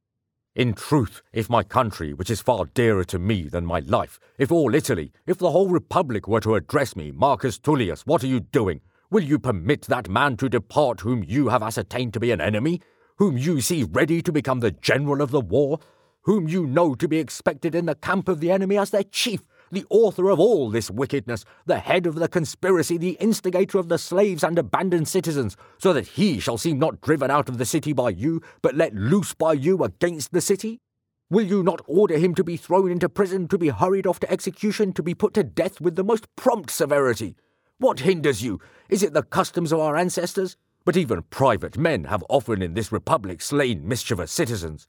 In 0.54 0.75
truth, 0.75 1.23
if 1.33 1.49
my 1.49 1.62
country, 1.62 2.12
which 2.12 2.28
is 2.28 2.42
far 2.42 2.66
dearer 2.66 3.04
to 3.04 3.18
me 3.18 3.49
than 3.49 3.64
my 3.64 3.78
life, 3.78 4.21
if 4.37 4.52
all 4.52 4.75
Italy, 4.75 5.11
if 5.26 5.38
the 5.38 5.52
whole 5.52 5.71
Republic 5.71 6.28
were 6.28 6.40
to 6.40 6.57
address 6.57 6.95
me, 6.95 7.11
Marcus 7.11 7.59
Tullius, 7.59 8.04
what 8.04 8.23
are 8.23 8.26
you 8.26 8.40
doing? 8.40 8.83
Will 9.11 9.25
you 9.25 9.38
permit 9.38 9.87
that 9.87 10.11
man 10.11 10.37
to 10.37 10.50
depart 10.50 11.00
whom 11.00 11.25
you 11.26 11.49
have 11.49 11.62
ascertained 11.62 12.12
to 12.12 12.21
be 12.21 12.33
an 12.33 12.40
enemy, 12.42 12.83
whom 13.16 13.38
you 13.38 13.62
see 13.62 13.85
ready 13.85 14.21
to 14.21 14.30
become 14.30 14.61
the 14.61 14.73
general 14.73 15.23
of 15.23 15.30
the 15.30 15.40
war, 15.40 15.80
whom 16.28 16.47
you 16.47 16.66
know 16.66 16.94
to 16.94 17.08
be 17.08 17.16
expected 17.16 17.75
in 17.75 17.87
the 17.87 17.94
camp 17.94 18.28
of 18.28 18.38
the 18.38 18.50
enemy 18.50 18.76
as 18.76 18.90
their 18.90 19.02
chief, 19.02 19.40
the 19.73 19.87
author 19.88 20.28
of 20.28 20.38
all 20.38 20.68
this 20.68 20.90
wickedness, 20.90 21.42
the 21.64 21.78
head 21.78 22.06
of 22.06 22.16
the 22.16 22.28
conspiracy, 22.28 22.99
the 22.99 23.12
instigator 23.12 23.78
of 23.78 23.88
the 23.88 23.97
slaves 23.97 24.44
and 24.44 24.58
abandoned 24.58 25.08
citizens, 25.08 25.56
so 25.78 25.94
that 25.94 26.06
he 26.06 26.38
shall 26.38 26.58
seem 26.58 26.78
not 26.78 27.00
driven 27.00 27.30
out 27.30 27.49
of 27.49 27.56
the 27.56 27.64
city 27.64 27.94
by 27.94 28.11
you, 28.11 28.42
but 28.61 28.75
let 28.75 28.94
loose 28.94 29.32
by 29.32 29.54
you 29.54 29.82
against 29.82 30.30
the 30.35 30.42
city? 30.42 30.78
Will 31.30 31.47
you 31.47 31.62
not 31.62 31.80
order 31.87 32.18
him 32.18 32.35
to 32.35 32.44
be 32.44 32.58
thrown 32.58 32.90
into 32.90 33.08
prison, 33.08 33.49
to 33.49 33.56
be 33.56 33.70
hurried 33.70 34.06
off 34.06 34.20
to 34.20 34.30
execution, 34.30 34.92
to 34.92 35.02
be 35.02 35.14
put 35.14 35.32
to 35.32 35.42
death 35.42 35.80
with 35.80 35.97
the 35.97 36.04
most 36.04 36.26
prompt 36.37 36.70
severity? 36.70 37.37
What 37.78 38.00
hinders 38.00 38.42
you? 38.42 38.61
Is 38.90 39.02
it 39.02 39.14
the 39.14 39.23
customs 39.23 39.73
of 39.73 39.80
our 39.80 39.97
ancestors? 39.97 40.58
But 40.85 40.99
even 40.99 41.23
private 41.30 41.78
men 41.78 42.04
have 42.04 42.23
often 42.28 42.61
in 42.61 42.75
this 42.75 42.92
republic 42.92 43.40
slain 43.40 43.88
mischievous 43.88 44.30
citizens. 44.30 44.88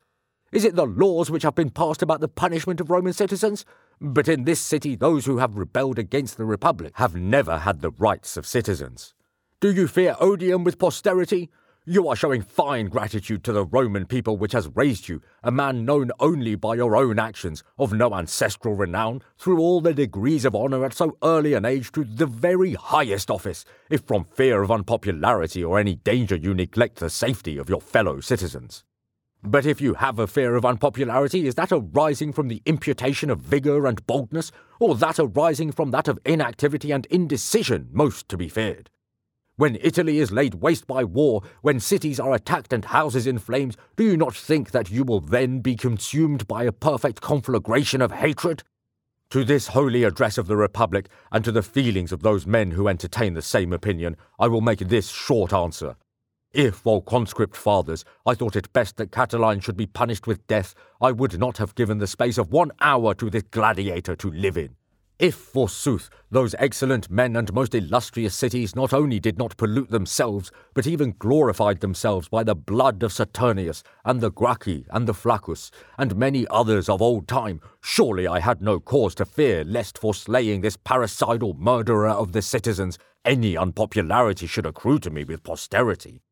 Is 0.52 0.66
it 0.66 0.76
the 0.76 0.88
laws 0.88 1.30
which 1.30 1.44
have 1.44 1.54
been 1.54 1.70
passed 1.70 2.02
about 2.02 2.22
the 2.22 2.28
punishment 2.28 2.82
of 2.82 2.90
Roman 2.90 3.14
citizens? 3.14 3.66
But 4.02 4.28
in 4.28 4.46
this 4.46 4.60
city, 4.60 4.96
those 4.96 5.26
who 5.26 5.38
have 5.38 5.56
rebelled 5.56 6.00
against 6.00 6.38
the 6.38 6.46
Republic 6.46 6.94
have 6.96 7.16
never 7.16 7.60
had 7.60 7.82
the 7.82 7.92
rights 7.92 8.36
of 8.36 8.48
citizens. 8.48 9.14
Do 9.60 9.72
you 9.72 9.88
fear 9.88 10.16
odium 10.20 10.64
with 10.64 10.80
posterity? 10.80 11.52
You 11.86 12.08
are 12.08 12.16
showing 12.16 12.42
fine 12.42 12.88
gratitude 12.88 13.44
to 13.44 13.54
the 13.54 13.64
Roman 13.64 14.08
people 14.08 14.38
which 14.38 14.54
has 14.54 14.76
raised 14.76 15.08
you, 15.08 15.22
a 15.44 15.52
man 15.52 15.86
known 15.86 16.12
only 16.20 16.56
by 16.56 16.76
your 16.76 16.96
own 16.96 17.20
actions, 17.20 17.64
of 17.78 17.94
no 17.94 18.16
ancestral 18.16 18.74
renown, 18.74 19.22
through 19.38 19.60
all 19.60 19.82
the 19.82 19.94
degrees 19.94 20.46
of 20.46 20.56
honour 20.56 20.84
at 20.84 20.94
so 20.96 21.16
early 21.22 21.54
an 21.54 21.66
age 21.66 21.92
to 21.92 22.04
the 22.04 22.26
very 22.26 22.74
highest 22.74 23.30
office, 23.30 23.66
if 23.90 24.02
from 24.02 24.24
fear 24.24 24.64
of 24.64 24.72
unpopularity 24.72 25.64
or 25.64 25.78
any 25.78 25.96
danger 25.96 26.36
you 26.36 26.56
neglect 26.56 26.98
the 26.98 27.10
safety 27.10 27.58
of 27.58 27.70
your 27.70 27.82
fellow 27.82 28.20
citizens. 28.20 28.84
But 29.42 29.66
if 29.66 29.80
you 29.80 29.94
have 29.96 30.20
a 30.20 30.28
fear 30.28 30.56
of 30.56 30.66
unpopularity, 30.66 31.48
is 31.48 31.56
that 31.56 31.72
arising 31.72 32.34
from 32.34 32.50
the 32.50 32.62
imputation 32.66 33.30
of 33.30 33.40
vigour 33.40 33.88
and 33.88 34.06
boldness, 34.06 34.52
or 34.80 34.96
that 34.96 35.18
arising 35.18 35.72
from 35.72 35.92
that 35.92 36.08
of 36.10 36.20
inactivity 36.26 36.92
and 36.92 37.06
indecision 37.06 37.88
most 37.92 38.28
to 38.30 38.38
be 38.38 38.50
feared? 38.50 38.90
When 39.56 39.78
Italy 39.82 40.20
is 40.20 40.32
laid 40.32 40.56
waste 40.56 40.88
by 40.88 41.04
war, 41.04 41.42
when 41.62 41.80
cities 41.80 42.20
are 42.20 42.34
attacked 42.34 42.74
and 42.74 42.86
houses 42.86 43.28
in 43.28 43.40
flames, 43.40 43.76
do 43.96 44.04
you 44.04 44.18
not 44.18 44.36
think 44.36 44.72
that 44.72 44.90
you 44.90 45.04
will 45.04 45.20
then 45.22 45.60
be 45.60 45.76
consumed 45.76 46.48
by 46.48 46.64
a 46.64 46.72
perfect 46.72 47.22
conflagration 47.22 48.02
of 48.02 48.12
hatred? 48.12 48.64
To 49.32 49.44
this 49.44 49.68
holy 49.68 50.04
address 50.04 50.38
of 50.38 50.48
the 50.48 50.58
Republic, 50.58 51.08
and 51.32 51.46
to 51.46 51.52
the 51.52 51.62
feelings 51.62 52.12
of 52.12 52.24
those 52.24 52.46
men 52.46 52.72
who 52.72 52.88
entertain 52.88 53.36
the 53.36 53.42
same 53.42 53.72
opinion, 53.72 54.18
I 54.38 54.48
will 54.48 54.62
make 54.62 54.80
this 54.80 55.10
short 55.10 55.54
answer. 55.54 55.96
If, 56.52 56.88
O 56.88 57.00
conscript 57.00 57.56
fathers, 57.56 58.04
I 58.26 58.34
thought 58.34 58.56
it 58.56 58.74
best 58.74 58.98
that 58.98 59.12
Catiline 59.12 59.62
should 59.62 59.78
be 59.78 59.86
punished 59.86 60.26
with 60.26 60.48
death, 60.48 60.74
I 61.00 61.12
would 61.12 61.38
not 61.38 61.58
have 61.58 61.76
given 61.76 62.00
the 62.00 62.08
space 62.08 62.40
of 62.40 62.52
one 62.52 62.72
hour 62.82 63.14
to 63.14 63.30
this 63.30 63.44
gladiator 63.52 64.16
to 64.16 64.32
live 64.32 64.58
in. 64.58 64.76
If, 65.20 65.36
forsooth, 65.36 66.10
those 66.32 66.56
excellent 66.58 67.12
men 67.12 67.36
and 67.36 67.54
most 67.54 67.76
illustrious 67.76 68.34
cities 68.34 68.76
not 68.76 68.94
only 68.94 69.20
did 69.20 69.38
not 69.38 69.58
pollute 69.58 69.92
themselves, 69.92 70.50
but 70.74 70.88
even 70.88 71.14
glorified 71.20 71.82
themselves 71.82 72.30
by 72.30 72.44
the 72.44 72.56
blood 72.56 73.04
of 73.04 73.14
Saturninus, 73.14 73.84
and 74.04 74.20
the 74.20 74.32
Gracchi, 74.32 74.88
and 74.90 75.08
the 75.08 75.14
Flaccus, 75.14 75.70
and 76.00 76.16
many 76.16 76.48
others 76.50 76.90
of 76.90 77.00
old 77.00 77.28
time, 77.28 77.62
surely 77.80 78.28
I 78.28 78.40
had 78.40 78.60
no 78.60 78.80
cause 78.80 79.14
to 79.16 79.26
fear 79.26 79.64
lest 79.64 80.00
for 80.00 80.16
slaying 80.16 80.62
this 80.62 80.78
parricidal 80.78 81.54
murderer 81.54 82.10
of 82.10 82.32
the 82.32 82.42
citizens 82.42 82.98
any 83.24 83.56
unpopularity 83.56 84.48
should 84.48 84.66
accrue 84.66 84.98
to 85.00 85.12
me 85.12 85.26
with 85.26 85.44
posterity. 85.44 86.24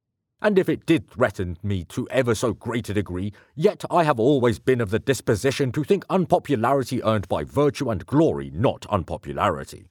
And 0.41 0.59
if 0.59 0.69
it 0.69 0.85
did 0.85 1.09
threaten 1.09 1.57
me 1.63 1.83
to 1.85 2.07
ever 2.09 2.35
so 2.35 2.53
great 2.53 2.89
a 2.89 2.93
degree, 2.93 3.33
yet 3.55 3.83
I 3.89 4.03
have 4.03 4.19
always 4.19 4.59
been 4.59 4.81
of 4.81 4.91
the 4.91 4.99
disposition 4.99 5.71
to 5.71 5.83
think 5.83 6.05
unpopularity 6.09 7.03
earned 7.03 7.27
by 7.27 7.43
virtue 7.43 7.89
and 7.89 8.05
glory 8.05 8.51
not 8.53 8.85
unpopularity. 8.87 9.89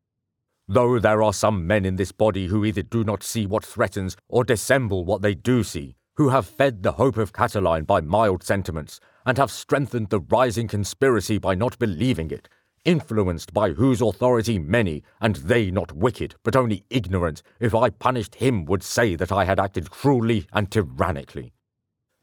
Though 0.69 0.99
there 0.99 1.23
are 1.23 1.33
some 1.33 1.67
men 1.67 1.85
in 1.85 1.97
this 1.97 2.13
body 2.13 2.47
who 2.47 2.65
either 2.65 2.83
do 2.83 3.03
not 3.03 3.23
see 3.23 3.47
what 3.47 3.65
threatens 3.65 4.17
or 4.29 4.45
dissemble 4.45 5.05
what 5.05 5.23
they 5.23 5.35
do 5.35 5.65
see, 5.65 5.97
who 6.17 6.31
have 6.31 6.47
fed 6.47 6.83
the 6.83 6.93
hope 6.93 7.17
of 7.17 7.33
Catiline 7.33 7.85
by 7.85 8.01
mild 8.01 8.43
sentiments, 8.43 9.01
and 9.25 9.39
have 9.39 9.51
strengthened 9.51 10.11
the 10.11 10.21
rising 10.21 10.69
conspiracy 10.69 11.39
by 11.39 11.55
not 11.55 11.79
believing 11.79 12.31
it, 12.31 12.49
influenced 12.87 13.53
by 13.53 13.73
whose 13.73 14.01
authority 14.01 14.59
many, 14.59 15.03
and 15.21 15.37
they 15.37 15.71
not 15.71 15.93
wicked, 15.93 16.37
but 16.43 16.57
only 16.57 16.85
ignorant, 16.89 17.43
if 17.61 17.75
I 17.75 17.91
punished 17.91 18.37
him, 18.37 18.65
would 18.65 18.83
say 18.83 19.17
that 19.17 19.33
I 19.33 19.45
had 19.45 19.61
acted 19.61 19.91
cruelly 19.91 20.47
and 20.53 20.71
tyrannically. 20.71 21.53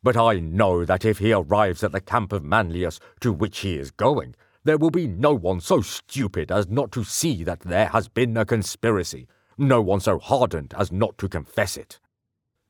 But 0.01 0.17
I 0.17 0.39
know 0.39 0.85
that 0.85 1.05
if 1.05 1.19
he 1.19 1.33
arrives 1.33 1.83
at 1.83 1.91
the 1.91 2.01
camp 2.01 2.33
of 2.33 2.43
Manlius, 2.43 2.99
to 3.19 3.31
which 3.31 3.59
he 3.59 3.77
is 3.77 3.91
going, 3.91 4.35
there 4.63 4.77
will 4.77 4.89
be 4.89 5.07
no 5.07 5.33
one 5.33 5.59
so 5.59 5.81
stupid 5.81 6.51
as 6.51 6.69
not 6.69 6.91
to 6.93 7.03
see 7.03 7.43
that 7.43 7.59
there 7.59 7.87
has 7.87 8.07
been 8.07 8.35
a 8.37 8.45
conspiracy, 8.45 9.27
no 9.57 9.81
one 9.81 9.99
so 9.99 10.17
hardened 10.17 10.73
as 10.77 10.91
not 10.91 11.17
to 11.17 11.29
confess 11.29 11.77
it. 11.77 11.99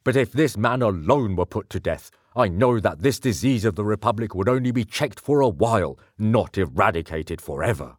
But 0.04 0.16
if 0.16 0.32
this 0.32 0.58
man 0.58 0.82
alone 0.82 1.36
were 1.36 1.46
put 1.46 1.70
to 1.70 1.80
death, 1.80 2.12
I 2.36 2.48
know 2.48 2.80
that 2.80 3.02
this 3.02 3.20
disease 3.20 3.63
of 3.63 3.75
the 3.75 3.86
Republic 3.86 4.34
would 4.34 4.50
only 4.50 4.72
be 4.72 4.86
checked 4.86 5.20
for 5.20 5.42
a 5.42 5.48
while, 5.48 6.00
not 6.18 6.58
eradicated 6.58 7.40
forever. 7.40 7.98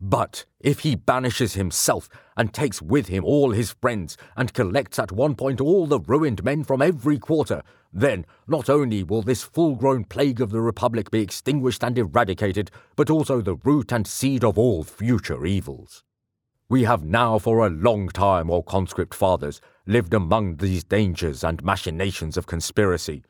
But 0.00 0.46
if 0.60 0.80
he 0.80 0.94
banishes 0.94 1.54
himself 1.54 2.08
and 2.36 2.54
takes 2.54 2.80
with 2.80 3.08
him 3.08 3.24
all 3.24 3.50
his 3.50 3.72
friends 3.72 4.16
and 4.36 4.54
collects 4.54 4.98
at 4.98 5.12
one 5.12 5.34
point 5.34 5.60
all 5.60 5.86
the 5.86 6.00
ruined 6.00 6.44
men 6.44 6.62
from 6.62 6.80
every 6.80 7.18
quarter, 7.18 7.62
then 7.92 8.24
not 8.46 8.70
only 8.70 9.02
will 9.02 9.22
this 9.22 9.42
full 9.42 9.74
grown 9.74 10.04
plague 10.04 10.40
of 10.40 10.50
the 10.50 10.60
Republic 10.60 11.10
be 11.10 11.20
extinguished 11.20 11.82
and 11.82 11.98
eradicated, 11.98 12.70
but 12.96 13.10
also 13.10 13.40
the 13.40 13.56
root 13.56 13.92
and 13.92 14.06
seed 14.06 14.44
of 14.44 14.56
all 14.56 14.84
future 14.84 15.44
evils. 15.44 16.04
We 16.68 16.84
have 16.84 17.02
now 17.02 17.38
for 17.38 17.66
a 17.66 17.70
long 17.70 18.08
time, 18.08 18.50
O 18.50 18.62
conscript 18.62 19.14
fathers, 19.14 19.60
lived 19.86 20.14
among 20.14 20.56
these 20.56 20.84
dangers 20.84 21.42
and 21.42 21.64
machinations 21.64 22.36
of 22.36 22.46
conspiracy, 22.46 23.24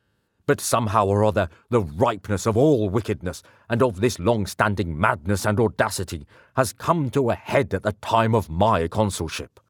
but 0.49 0.63
somehow 0.63 1.05
or 1.07 1.25
other, 1.25 1.51
the 1.69 1.83
ripeness 1.83 2.47
of 2.47 2.57
all 2.57 2.89
wickedness, 2.89 3.43
and 3.69 3.83
of 3.83 4.01
this 4.01 4.19
long 4.19 4.47
standing 4.47 4.99
madness 4.99 5.45
and 5.45 5.61
audacity, 5.61 6.27
has 6.57 6.73
come 6.73 7.11
to 7.11 7.29
a 7.29 7.35
head 7.35 7.75
at 7.75 7.83
the 7.83 7.93
time 7.93 8.35
of 8.35 8.49
my 8.49 8.89
consulship. 8.89 9.61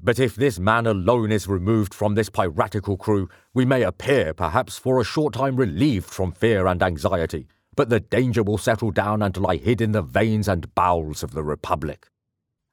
But 0.00 0.20
if 0.20 0.36
this 0.36 0.60
man 0.60 0.86
alone 0.86 1.32
is 1.32 1.48
removed 1.48 1.92
from 1.92 2.14
this 2.14 2.30
piratical 2.30 2.96
crew, 2.96 3.28
we 3.52 3.64
may 3.64 3.82
appear, 3.82 4.32
perhaps, 4.32 4.78
for 4.78 5.00
a 5.00 5.04
short 5.04 5.34
time 5.34 5.56
relieved 5.56 6.08
from 6.08 6.30
fear 6.30 6.68
and 6.68 6.80
anxiety, 6.80 7.48
but 7.74 7.88
the 7.88 7.98
danger 7.98 8.44
will 8.44 8.56
settle 8.56 8.92
down 8.92 9.20
and 9.20 9.36
lie 9.36 9.56
hid 9.56 9.80
in 9.80 9.90
the 9.90 10.02
veins 10.02 10.46
and 10.46 10.72
bowels 10.76 11.24
of 11.24 11.32
the 11.32 11.42
Republic 11.42 12.08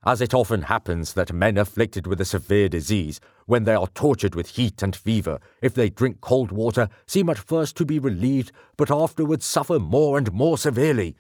as 0.04 0.20
it 0.20 0.34
often 0.34 0.64
happens 0.64 1.14
that 1.14 1.32
men 1.32 1.58
afflicted 1.58 2.08
with 2.08 2.20
a 2.20 2.26
severe 2.26 2.68
disease, 2.68 3.20
when 3.46 3.66
they 3.66 3.76
are 3.76 3.88
tortured 3.88 4.34
with 4.34 4.56
heat 4.56 4.82
and 4.82 4.96
fever, 4.96 5.40
if 5.62 5.76
they 5.76 5.90
drink 5.90 6.22
cold 6.22 6.52
water, 6.52 6.90
seem 7.06 7.30
at 7.30 7.38
first 7.38 7.78
to 7.78 7.86
be 7.86 8.00
relieved, 8.00 8.52
but 8.78 8.90
afterwards 8.90 9.46
suffer 9.46 9.78
more 9.80 10.18
and 10.18 10.32
more 10.34 10.58
severely. 10.58 11.16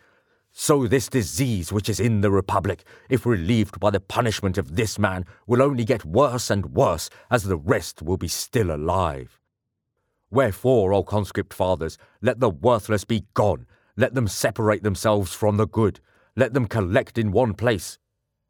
So 0.52 0.88
this 0.88 1.08
disease 1.08 1.72
which 1.72 1.88
is 1.88 2.00
in 2.00 2.22
the 2.22 2.32
Republic, 2.32 2.84
if 3.08 3.26
relieved 3.26 3.80
by 3.80 3.92
the 3.92 4.00
punishment 4.00 4.58
of 4.58 4.76
this 4.76 4.98
man, 4.98 5.26
will 5.46 5.62
only 5.62 5.86
get 5.86 6.04
worse 6.04 6.50
and 6.50 6.74
worse, 6.74 7.10
as 7.30 7.44
the 7.44 7.58
rest 7.58 8.02
will 8.02 8.18
be 8.18 8.28
still 8.28 8.72
alive. 8.72 9.40
Wherefore, 10.32 10.94
O 10.94 11.04
conscript 11.04 11.54
fathers, 11.54 11.98
let 12.22 12.40
the 12.40 12.50
worthless 12.50 13.06
be 13.06 13.26
gone, 13.34 13.68
let 13.96 14.16
them 14.16 14.28
separate 14.28 14.82
themselves 14.82 15.34
from 15.34 15.58
the 15.58 15.68
good, 15.68 16.00
let 16.36 16.54
them 16.54 16.66
collect 16.66 17.18
in 17.18 17.32
one 17.32 17.54
place, 17.54 18.00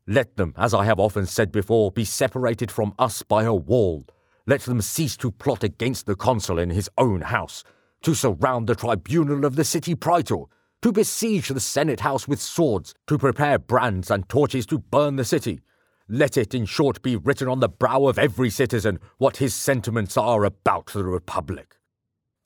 let 0.07 0.35
them, 0.35 0.53
as 0.57 0.73
I 0.73 0.85
have 0.85 0.99
often 0.99 1.25
said 1.25 1.51
before, 1.51 1.91
be 1.91 2.05
separated 2.05 2.71
from 2.71 2.93
us 2.97 3.21
by 3.23 3.43
a 3.43 3.53
wall. 3.53 4.05
Let 4.47 4.61
them 4.61 4.81
cease 4.81 5.15
to 5.17 5.31
plot 5.31 5.63
against 5.63 6.05
the 6.05 6.15
consul 6.15 6.57
in 6.57 6.71
his 6.71 6.89
own 6.97 7.21
house, 7.21 7.63
to 8.03 8.15
surround 8.15 8.67
the 8.67 8.75
tribunal 8.75 9.45
of 9.45 9.55
the 9.55 9.63
city 9.63 9.95
praetor, 9.95 10.43
to 10.81 10.91
besiege 10.91 11.49
the 11.49 11.59
senate 11.59 11.99
house 11.99 12.27
with 12.27 12.41
swords, 12.41 12.95
to 13.07 13.17
prepare 13.17 13.59
brands 13.59 14.09
and 14.09 14.27
torches 14.27 14.65
to 14.65 14.79
burn 14.79 15.15
the 15.15 15.25
city. 15.25 15.61
Let 16.09 16.35
it, 16.35 16.53
in 16.53 16.65
short, 16.65 17.01
be 17.03 17.15
written 17.15 17.47
on 17.47 17.59
the 17.59 17.69
brow 17.69 18.07
of 18.07 18.17
every 18.17 18.49
citizen 18.49 18.99
what 19.17 19.37
his 19.37 19.53
sentiments 19.53 20.17
are 20.17 20.43
about 20.43 20.87
the 20.87 21.03
Republic. 21.03 21.77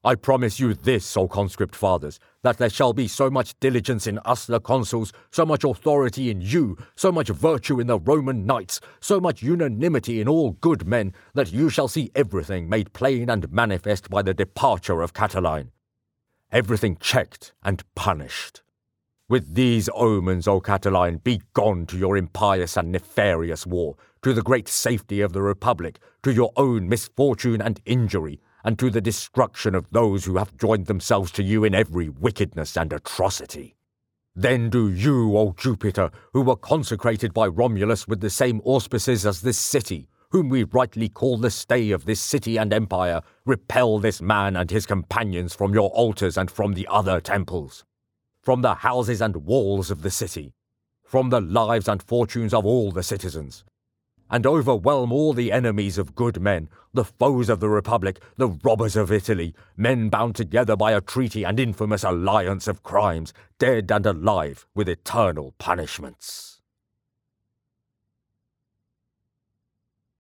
I 0.03 0.13
promise 0.13 0.59
you 0.59 0.75
this, 0.75 1.17
O 1.17 1.27
conscript 1.27 1.75
fathers, 1.75 2.19
that 2.45 2.59
there 2.59 2.69
shall 2.69 2.93
be 2.93 3.07
so 3.07 3.27
much 3.27 3.59
diligence 3.59 4.05
in 4.05 4.19
us 4.19 4.45
the 4.45 4.61
consuls, 4.61 5.11
so 5.31 5.47
much 5.47 5.63
authority 5.63 6.29
in 6.29 6.41
you, 6.41 6.77
so 6.95 7.11
much 7.11 7.29
virtue 7.29 7.79
in 7.79 7.87
the 7.87 7.97
Roman 7.97 8.45
knights, 8.45 8.79
so 8.99 9.19
much 9.19 9.41
unanimity 9.41 10.21
in 10.21 10.27
all 10.27 10.51
good 10.51 10.85
men, 10.85 11.11
that 11.33 11.51
you 11.51 11.71
shall 11.71 11.87
see 11.87 12.11
everything 12.13 12.69
made 12.69 12.93
plain 12.93 13.31
and 13.31 13.51
manifest 13.51 14.11
by 14.11 14.21
the 14.21 14.35
departure 14.35 15.01
of 15.01 15.11
Catiline. 15.11 15.71
Everything 16.51 16.97
checked 16.97 17.55
and 17.63 17.83
punished. 17.95 18.61
With 19.27 19.55
these 19.55 19.89
omens, 19.95 20.47
O 20.47 20.61
Catiline, 20.61 21.23
be 21.23 21.41
gone 21.55 21.87
to 21.87 21.97
your 21.97 22.15
impious 22.15 22.77
and 22.77 22.91
nefarious 22.91 23.65
war, 23.65 23.95
to 24.21 24.33
the 24.33 24.43
great 24.43 24.67
safety 24.67 25.19
of 25.19 25.33
the 25.33 25.41
Republic, 25.41 25.97
to 26.21 26.31
your 26.31 26.51
own 26.55 26.87
misfortune 26.87 27.59
and 27.59 27.81
injury, 27.85 28.39
and 28.65 28.79
to 28.79 28.89
the 28.89 28.99
destruction 28.99 29.75
of 29.75 29.85
those 29.91 30.25
who 30.25 30.37
have 30.37 30.57
joined 30.57 30.87
themselves 30.87 31.31
to 31.31 31.43
you 31.43 31.63
in 31.63 31.75
every 31.75 32.09
wickedness 32.09 32.75
and 32.75 32.91
atrocity. 32.91 33.75
Then 34.35 34.71
do 34.71 34.91
you, 34.91 35.37
O 35.37 35.53
Jupiter, 35.55 36.09
who 36.33 36.41
were 36.41 36.55
consecrated 36.55 37.31
by 37.31 37.45
Romulus 37.47 38.07
with 38.07 38.21
the 38.21 38.29
same 38.29 38.59
auspices 38.65 39.23
as 39.23 39.41
this 39.41 39.59
city, 39.59 40.09
whom 40.31 40.49
we 40.49 40.63
rightly 40.63 41.07
call 41.07 41.37
the 41.37 41.51
stay 41.51 41.91
of 41.91 42.05
this 42.05 42.19
city 42.19 42.57
and 42.57 42.73
empire, 42.73 43.21
repel 43.45 43.99
this 43.99 44.19
man 44.19 44.57
and 44.57 44.71
his 44.71 44.87
companions 44.87 45.53
from 45.53 45.73
your 45.73 45.91
altars 45.91 46.35
and 46.35 46.49
from 46.49 46.73
the 46.73 46.87
other 46.89 47.21
temples, 47.21 47.85
from 48.41 48.63
the 48.63 48.73
houses 48.73 49.21
and 49.21 49.35
walls 49.37 49.91
of 49.91 50.01
the 50.01 50.11
city, 50.11 50.53
from 51.03 51.29
the 51.29 51.39
lives 51.39 51.87
and 51.87 52.01
fortunes 52.01 52.53
of 52.53 52.65
all 52.65 52.91
the 52.91 53.03
citizens, 53.03 53.63
and 54.29 54.45
overwhelm 54.45 55.11
all 55.11 55.33
the 55.33 55.51
enemies 55.51 55.97
of 55.97 56.15
good 56.15 56.41
men, 56.41 56.69
the 56.93 57.05
foes 57.05 57.49
of 57.49 57.59
the 57.59 57.69
Republic, 57.69 58.21
the 58.37 58.47
robbers 58.47 58.95
of 58.95 59.11
Italy, 59.11 59.53
men 59.77 60.09
bound 60.09 60.35
together 60.35 60.75
by 60.75 60.91
a 60.91 61.01
treaty 61.01 61.43
and 61.43 61.59
infamous 61.59 62.03
alliance 62.03 62.67
of 62.67 62.83
crimes, 62.83 63.33
dead 63.59 63.91
and 63.91 64.05
alive, 64.05 64.65
with 64.73 64.89
eternal 64.89 65.53
punishments. 65.57 66.54